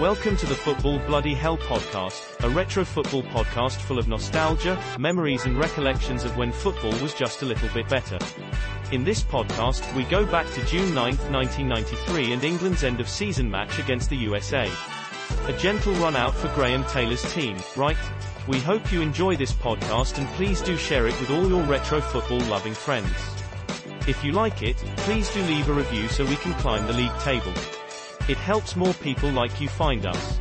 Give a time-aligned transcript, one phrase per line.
[0.00, 5.44] Welcome to the Football Bloody Hell podcast, a retro football podcast full of nostalgia, memories
[5.44, 8.16] and recollections of when football was just a little bit better.
[8.92, 13.50] In this podcast, we go back to June 9, 1993 and England's end of season
[13.50, 14.70] match against the USA.
[15.48, 17.98] A gentle run out for Graham Taylor's team, right?
[18.46, 22.00] We hope you enjoy this podcast and please do share it with all your retro
[22.00, 23.10] football loving friends.
[24.06, 27.18] If you like it, please do leave a review so we can climb the league
[27.18, 27.52] table.
[28.28, 30.38] It helps more people like you find us.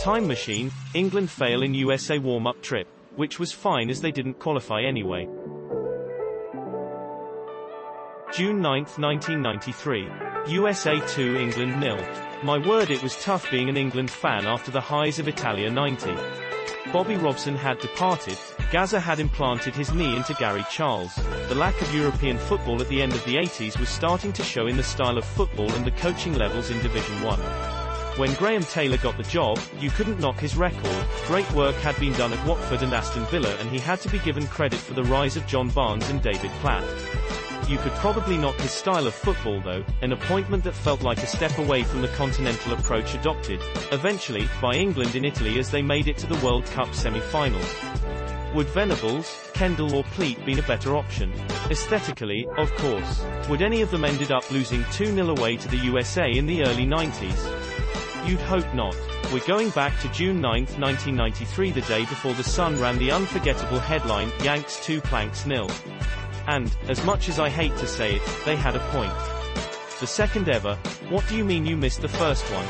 [0.00, 2.86] Time Machine, England fail in USA warm-up trip,
[3.16, 5.28] which was fine as they didn't qualify anyway.
[8.32, 10.08] June 9, 1993.
[10.48, 11.98] USA 2 England nil.
[12.44, 16.45] My word it was tough being an England fan after the highs of Italia 90.
[16.92, 18.38] Bobby Robson had departed,
[18.70, 21.14] Gazza had implanted his knee into Gary Charles.
[21.48, 24.66] The lack of European football at the end of the 80s was starting to show
[24.66, 27.38] in the style of football and the coaching levels in Division 1.
[28.18, 31.04] When Graham Taylor got the job, you couldn't knock his record.
[31.26, 34.18] Great work had been done at Watford and Aston Villa and he had to be
[34.20, 36.84] given credit for the rise of John Barnes and David Platt.
[37.68, 41.26] You could probably knock his style of football though, an appointment that felt like a
[41.26, 46.06] step away from the continental approach adopted, eventually, by England in Italy as they made
[46.06, 47.74] it to the World Cup semi-finals.
[48.54, 51.32] Would Venables, Kendall or Pleat been a better option?
[51.68, 53.24] Aesthetically, of course.
[53.48, 56.86] Would any of them ended up losing 2-0 away to the USA in the early
[56.86, 58.28] 90s?
[58.28, 58.96] You'd hope not.
[59.32, 63.80] We're going back to June 9, 1993 the day before the Sun ran the unforgettable
[63.80, 65.68] headline, Yanks 2 Planks nil.
[66.46, 69.12] And, as much as I hate to say it, they had a point.
[70.00, 70.76] The second ever,
[71.08, 72.66] what do you mean you missed the first one?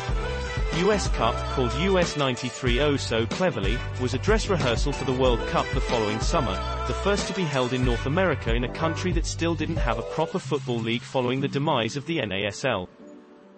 [0.84, 5.40] US Cup, called US 93 oh so cleverly, was a dress rehearsal for the World
[5.48, 6.54] Cup the following summer,
[6.86, 9.98] the first to be held in North America in a country that still didn't have
[9.98, 12.88] a proper football league following the demise of the NASL.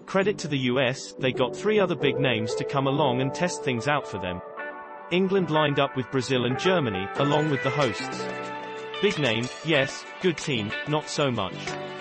[0.06, 3.64] Credit to the US, they got three other big names to come along and test
[3.64, 4.40] things out for them.
[5.10, 8.24] England lined up with Brazil and Germany, along with the hosts.
[9.00, 11.54] Big name, yes, good team, not so much.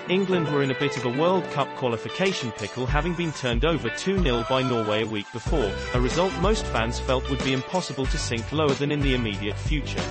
[0.10, 3.88] England were in a bit of a World Cup qualification pickle having been turned over
[3.90, 8.18] 2-0 by Norway a week before, a result most fans felt would be impossible to
[8.18, 10.02] sink lower than in the immediate future.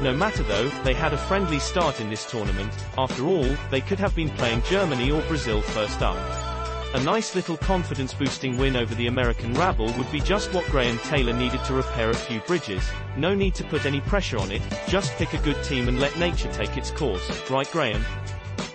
[0.00, 3.98] No matter though, they had a friendly start in this tournament, after all, they could
[3.98, 6.51] have been playing Germany or Brazil first up.
[6.94, 11.32] A nice little confidence-boosting win over the American rabble would be just what Graham Taylor
[11.32, 12.86] needed to repair a few bridges.
[13.16, 16.18] No need to put any pressure on it, just pick a good team and let
[16.18, 18.04] nature take its course, right Graham?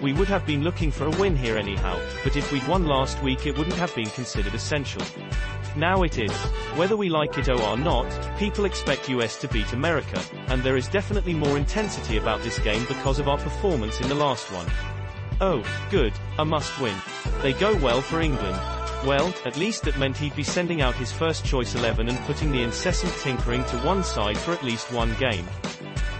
[0.02, 3.22] We would have been looking for a win here anyhow, but if we'd won last
[3.22, 5.04] week it wouldn't have been considered essential.
[5.76, 6.32] Now it is.
[6.76, 8.08] Whether we like it or not,
[8.40, 12.84] people expect US to beat America, and there is definitely more intensity about this game
[12.88, 14.66] because of our performance in the last one.
[15.40, 16.96] Oh, good, a must win.
[17.42, 18.60] They go well for England.
[19.06, 22.52] Well, at least that meant he'd be sending out his first choice 11 and putting
[22.52, 25.46] the incessant tinkering to one side for at least one game.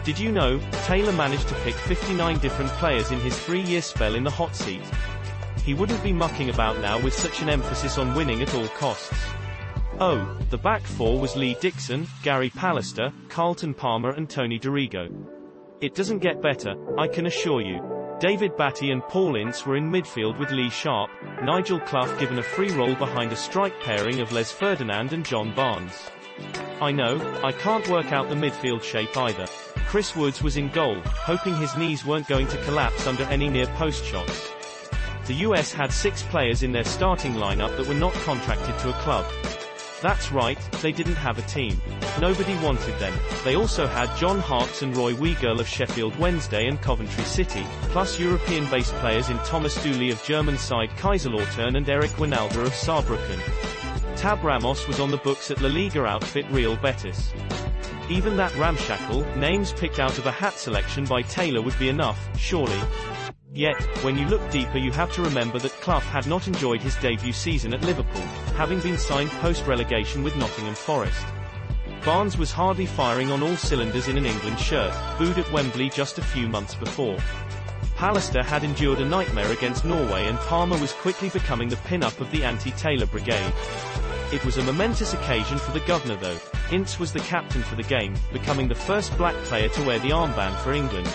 [0.04, 4.24] Did you know, Taylor managed to pick 59 different players in his three-year spell in
[4.24, 4.84] the hot seat?
[5.66, 9.18] He wouldn't be mucking about now with such an emphasis on winning at all costs.
[10.00, 15.12] Oh, the back four was Lee Dixon, Gary Pallister, Carlton Palmer and Tony Dorigo.
[15.82, 17.97] It doesn't get better, I can assure you.
[18.20, 21.12] David Batty and Paul Ince were in midfield with Lee Sharpe,
[21.44, 25.54] Nigel Clough given a free role behind a strike pairing of Les Ferdinand and John
[25.54, 26.10] Barnes.
[26.82, 29.46] I know, I can't work out the midfield shape either.
[29.86, 33.68] Chris Woods was in goal, hoping his knees weren't going to collapse under any near
[33.68, 34.52] post shots.
[35.28, 39.00] The US had six players in their starting lineup that were not contracted to a
[39.04, 39.26] club.
[40.02, 41.82] That's right, they didn't have a team.
[42.22, 43.14] Nobody wanted them.
[43.44, 48.20] They also had John Harkes and Roy Wegerle of Sheffield Wednesday and Coventry City, plus
[48.20, 53.40] European-based players in Thomas Dooley of German side Kaiserslautern and Eric Wynalda of Saarbrücken.
[54.16, 57.34] Tab Ramos was on the books at La Liga outfit Real Betis.
[58.10, 62.30] Even that ramshackle, names picked out of a hat selection by Taylor would be enough,
[62.38, 62.80] surely.
[63.58, 66.96] Yet, when you look deeper you have to remember that Clough had not enjoyed his
[66.98, 68.22] debut season at Liverpool,
[68.56, 71.26] having been signed post-relegation with Nottingham Forest.
[72.06, 76.20] Barnes was hardly firing on all cylinders in an England shirt, booed at Wembley just
[76.20, 77.18] a few months before.
[77.96, 82.30] Pallister had endured a nightmare against Norway and Palmer was quickly becoming the pin-up of
[82.30, 83.54] the anti-Taylor brigade.
[84.32, 86.38] It was a momentous occasion for the governor though.
[86.72, 90.12] Ince was the captain for the game, becoming the first black player to wear the
[90.12, 91.12] armband for England.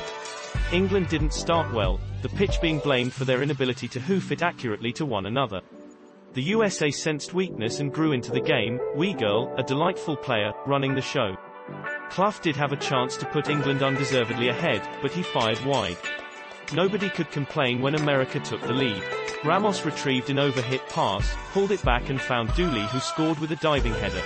[0.72, 4.90] England didn't start well, the pitch being blamed for their inability to hoof it accurately
[4.90, 5.60] to one another.
[6.32, 11.02] The USA sensed weakness and grew into the game, Wegerle, a delightful player, running the
[11.02, 11.36] show.
[12.08, 15.98] Clough did have a chance to put England undeservedly ahead, but he fired wide.
[16.72, 19.02] Nobody could complain when America took the lead.
[19.44, 23.56] Ramos retrieved an overhit pass, pulled it back and found Dooley who scored with a
[23.56, 24.22] diving header.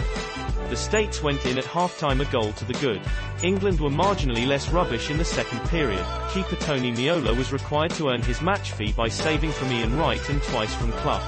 [0.68, 3.00] The States went in at halftime a goal to the good.
[3.42, 6.04] England were marginally less rubbish in the second period.
[6.32, 10.28] Keeper Tony Meola was required to earn his match fee by saving from Ian Wright
[10.28, 11.22] and twice from Clough.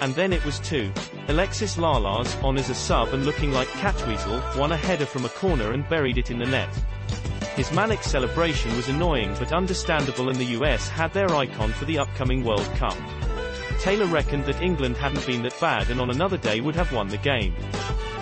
[0.00, 0.90] And then it was two.
[1.28, 5.30] Alexi Lalas, on as a sub and looking like Catweazle, won a header from a
[5.30, 6.70] corner and buried it in the net.
[7.56, 11.98] His manic celebration was annoying but understandable and the US had their icon for the
[11.98, 12.96] upcoming World Cup.
[13.80, 17.08] Taylor reckoned that England hadn't been that bad and on another day would have won
[17.08, 17.54] the game.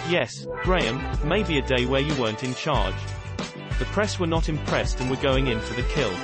[0.09, 2.95] Yes, Graham, maybe a day where you weren't in charge.
[3.79, 6.15] The press were not impressed and were going in for the kill.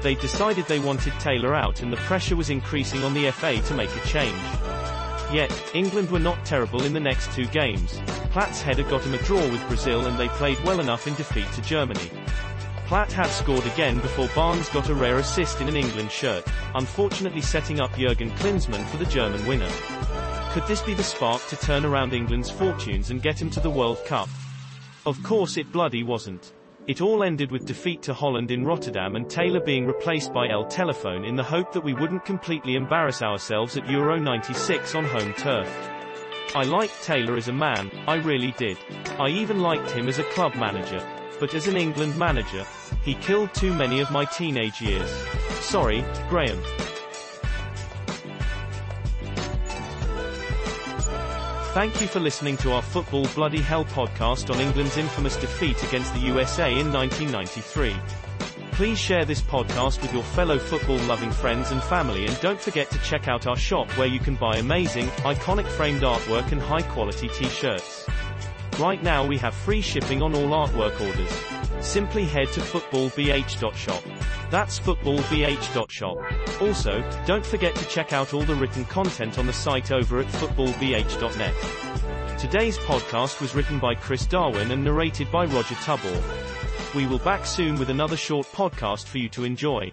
[0.00, 3.74] They decided they wanted Taylor out and the pressure was increasing on the FA to
[3.74, 4.34] make a change.
[5.30, 8.00] Yet, England were not terrible in the next two games.
[8.30, 11.50] Platt's header got him a draw with Brazil and they played well enough in defeat
[11.52, 12.10] to Germany.
[12.86, 16.44] Platt had scored again before Barnes got a rare assist in an England shirt,
[16.74, 19.70] unfortunately setting up Jurgen Klinsmann for the German winner.
[20.52, 23.70] Could this be the spark to turn around England's fortunes and get him to the
[23.70, 24.28] World Cup?
[25.06, 26.52] Of course it bloody wasn't.
[26.86, 30.66] It all ended with defeat to Holland in Rotterdam and Taylor being replaced by El
[30.66, 35.32] Telephone in the hope that we wouldn't completely embarrass ourselves at Euro 96 on home
[35.38, 35.74] turf.
[36.54, 38.76] I liked Taylor as a man, I really did.
[39.18, 41.02] I even liked him as a club manager.
[41.40, 42.66] But as an England manager,
[43.02, 45.10] he killed too many of my teenage years.
[45.62, 46.62] Sorry, Graham.
[51.72, 56.12] Thank you for listening to our Football Bloody Hell podcast on England's infamous defeat against
[56.12, 57.96] the USA in 1993.
[58.72, 62.98] Please share this podcast with your fellow football-loving friends and family and don't forget to
[62.98, 68.06] check out our shop where you can buy amazing, iconic framed artwork and high-quality t-shirts.
[68.78, 71.32] Right now we have free shipping on all artwork orders.
[71.80, 74.04] Simply head to footballbh.shop.
[74.50, 76.18] That's footballbh.shop.
[76.62, 80.26] Also, don't forget to check out all the written content on the site over at
[80.26, 82.38] footballbh.net.
[82.38, 86.94] Today's podcast was written by Chris Darwen and narrated by Roger T'Obor.
[86.94, 89.90] We will back soon with another short podcast for you to enjoy.